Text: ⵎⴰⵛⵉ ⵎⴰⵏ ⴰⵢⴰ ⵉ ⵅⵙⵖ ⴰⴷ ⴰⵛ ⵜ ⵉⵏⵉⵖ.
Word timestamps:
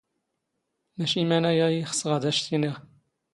ⵎⴰⵛⵉ 1.01 1.21
ⵎⴰⵏ 1.29 1.41
ⴰⵢⴰ 1.49 1.67
ⵉ 1.77 1.79
ⵅⵙⵖ 1.89 2.11
ⴰⴷ 2.15 2.23
ⴰⵛ 2.29 2.35
ⵜ 2.37 2.39
ⵉⵏⵉⵖ. 2.53 2.73